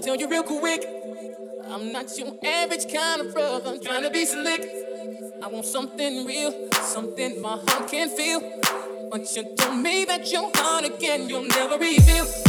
[0.00, 0.84] gonna tell you real quick.
[1.68, 3.70] I'm not your average kind of brother.
[3.70, 4.60] I'm trying to be slick.
[5.42, 8.40] I want something real, something my heart can feel.
[9.10, 10.50] But you tell me that you're
[10.84, 12.47] again, you'll never reveal.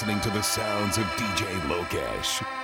[0.00, 2.59] Listening to the sounds of DJ Lokesh.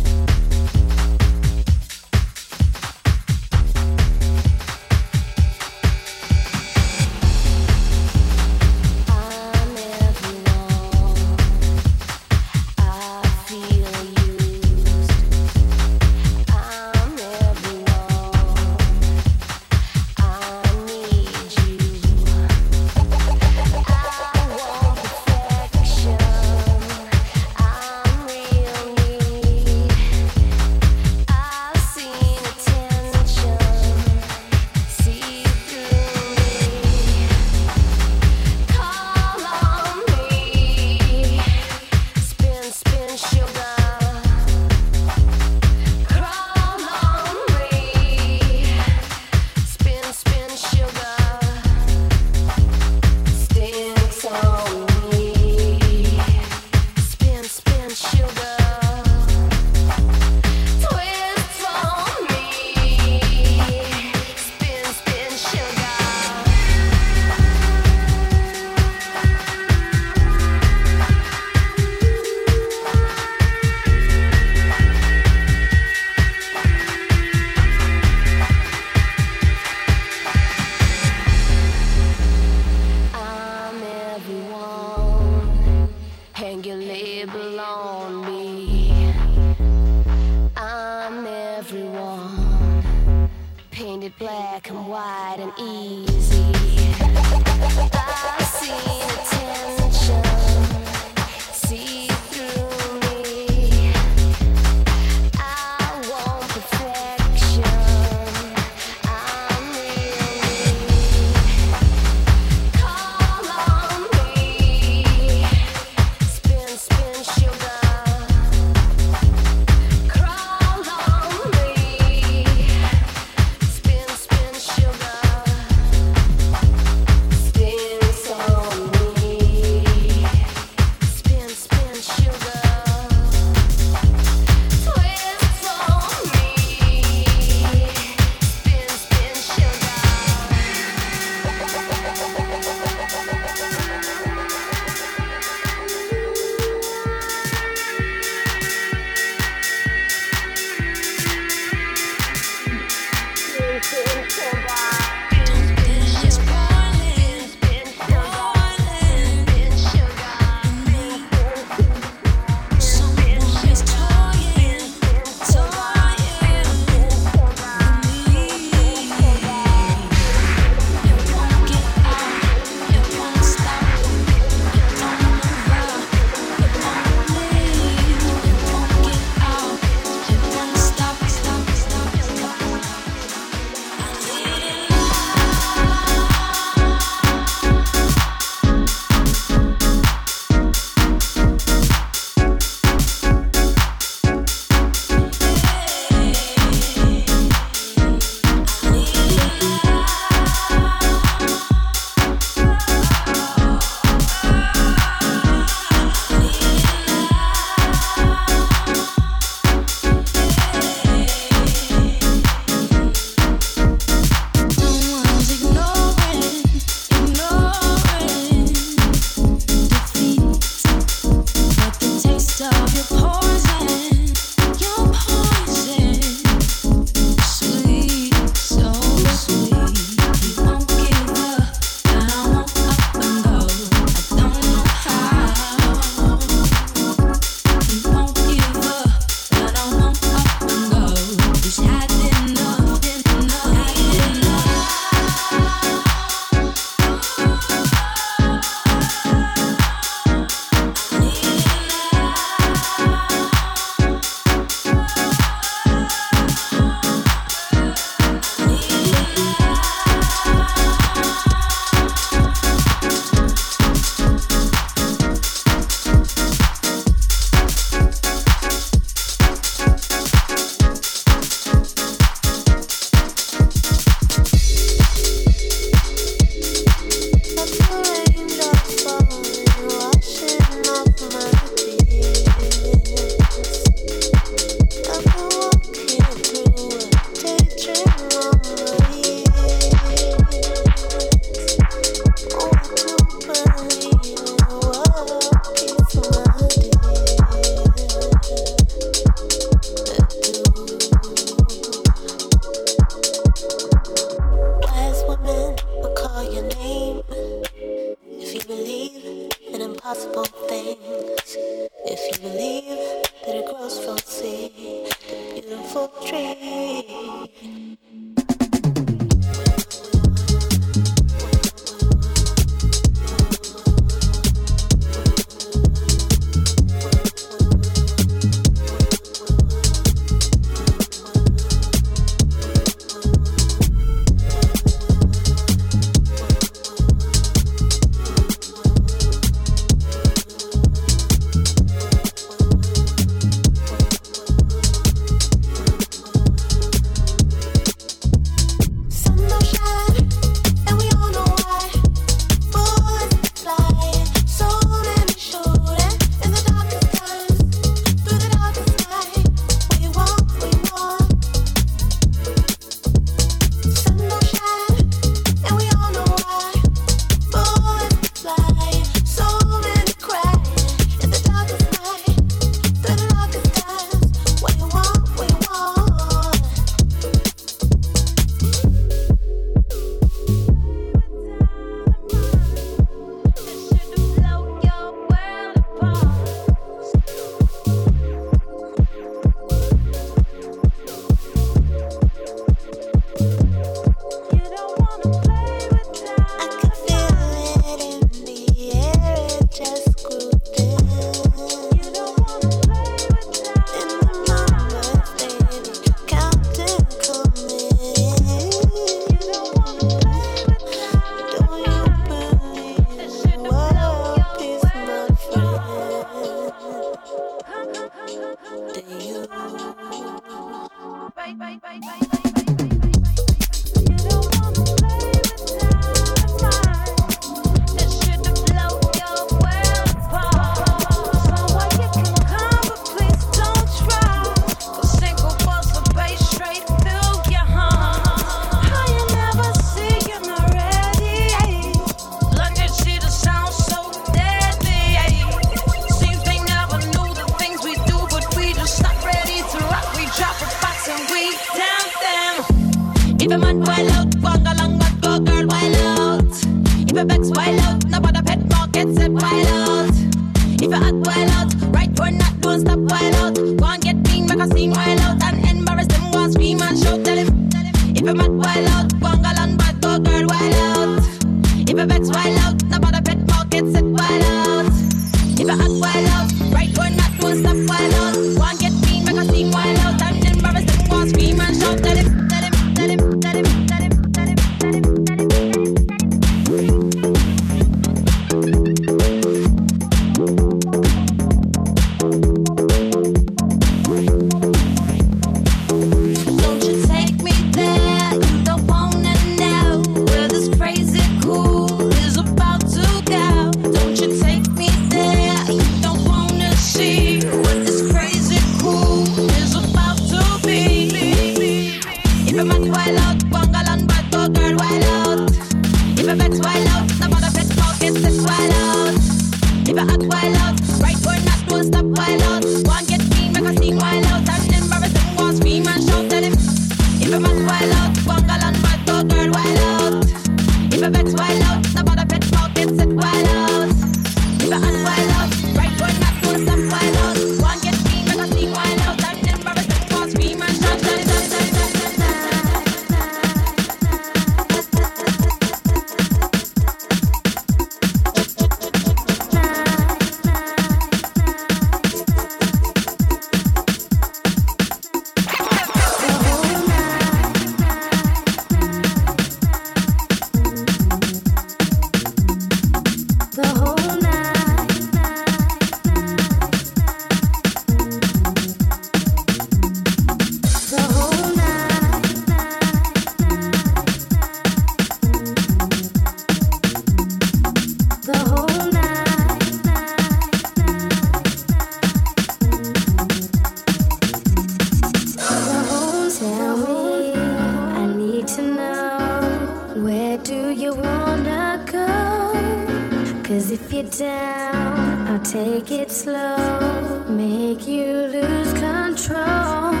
[594.01, 600.00] it down, I'll take it slow, make you lose control.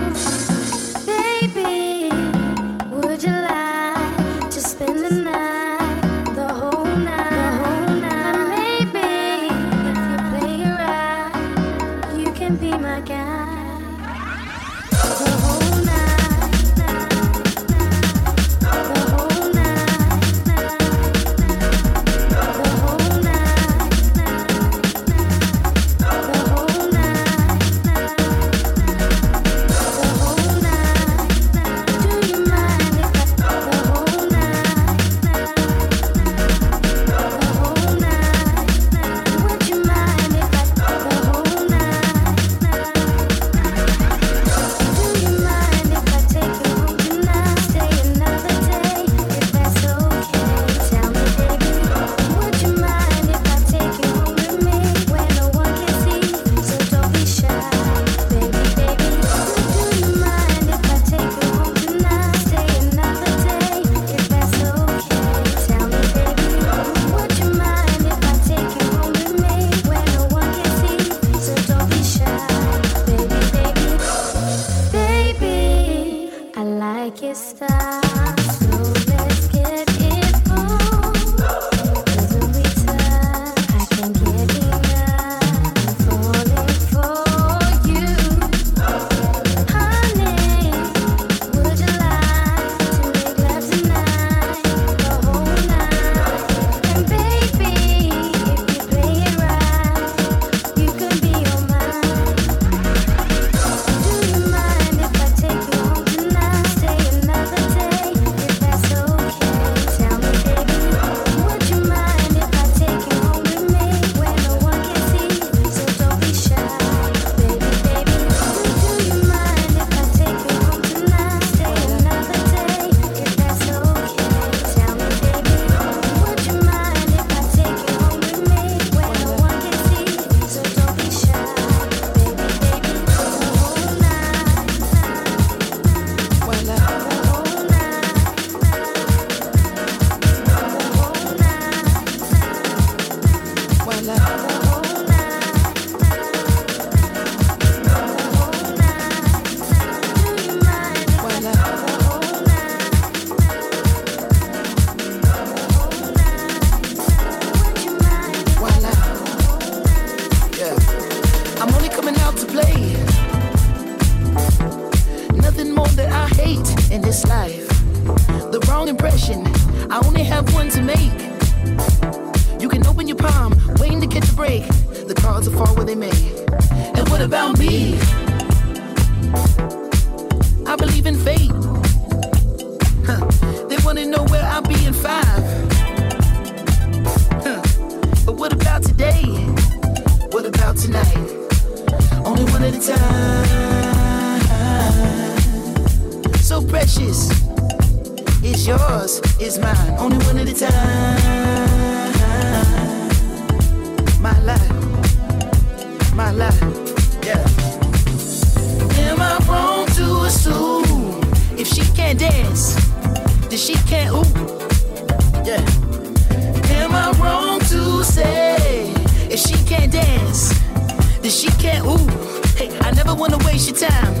[223.21, 224.13] Wanna waste your time.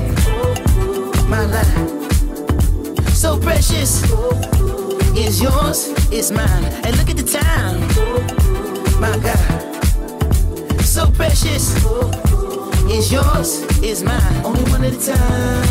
[1.27, 2.13] My life,
[3.09, 4.03] so precious,
[5.17, 6.65] is yours, is mine.
[6.85, 7.79] And look at the time,
[9.01, 9.39] my God,
[10.83, 11.73] so precious,
[12.91, 14.45] is yours, is mine.
[14.45, 15.65] Only one at a time,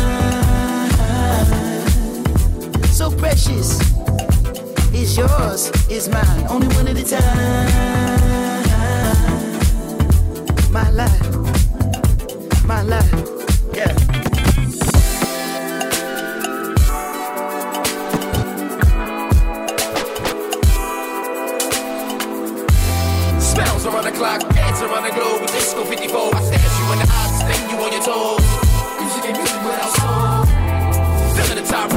[2.87, 3.79] so precious
[4.93, 6.47] is yours, is mine.
[6.49, 7.91] Only one at a time.
[10.73, 11.30] My life,
[12.81, 12.97] Smells
[23.85, 26.33] around the clock, dance around the globe disco 54.
[26.33, 26.41] I
[26.79, 27.05] you in the
[27.69, 28.41] you on your toes.
[28.97, 29.29] Music
[31.53, 31.93] the top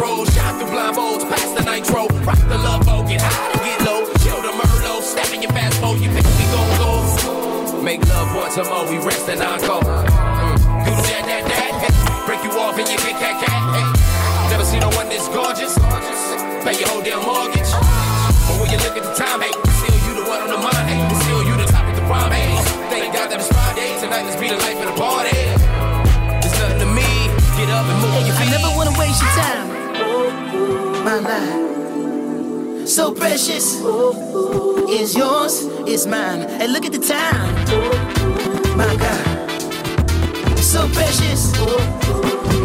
[1.56, 2.12] the nitro.
[2.26, 4.04] Rock the love boat, get high get low.
[4.20, 6.10] Chill the Merlot, step in your fast you.
[7.84, 10.13] Make love once or more, we rest and encore.
[12.74, 13.86] Off and you get cat, cat, hey.
[14.50, 15.74] Never seen no one this gorgeous.
[16.64, 17.70] Pay your whole damn mortgage.
[18.46, 20.86] But when you look at the time, hey, still you the one on the mind,
[20.90, 20.98] hey.
[21.22, 22.58] Still you the topic, the prime, hey.
[22.90, 23.94] Thank God that it's Friday.
[24.00, 25.38] Tonight, let's be the life of the party.
[26.42, 27.08] There's nothing to me.
[27.54, 29.68] Get up and move your I never wanna waste your time.
[31.04, 33.80] My life, so precious,
[34.90, 36.42] is yours, is mine.
[36.60, 37.54] And look at the time,
[38.76, 39.50] my God,
[40.58, 41.52] so precious,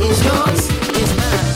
[0.01, 1.48] is yours, is mine.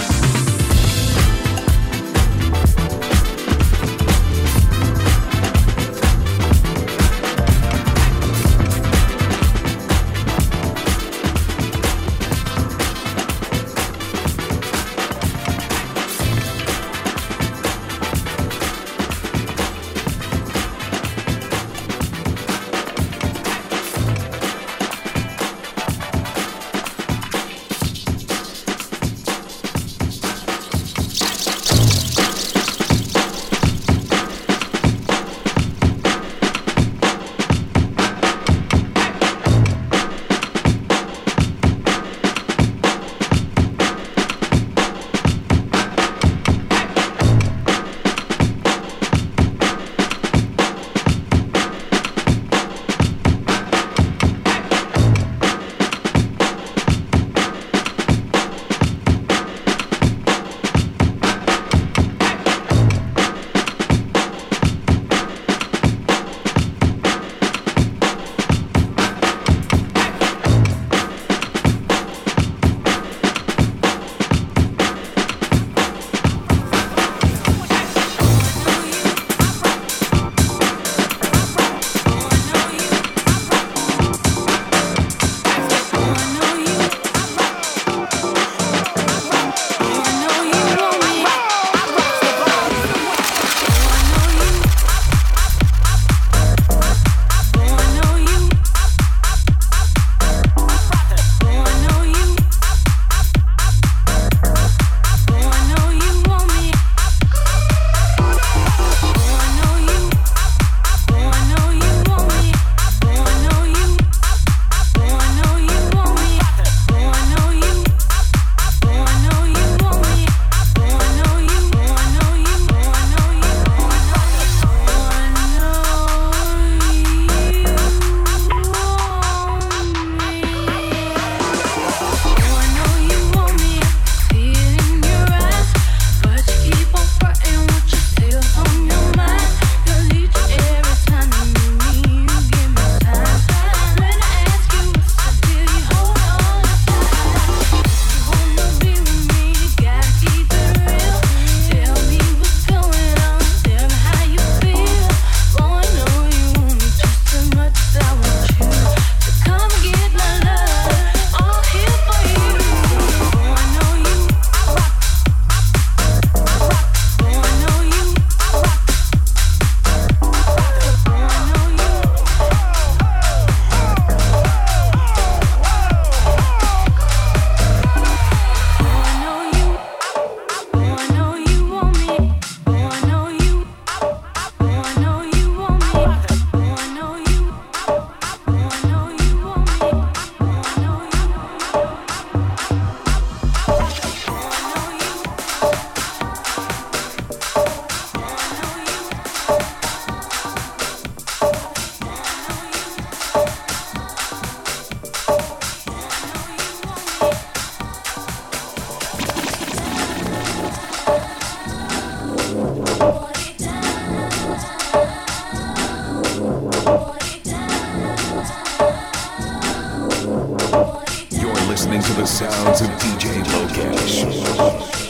[222.25, 225.02] Sounds of DJ Lokesh.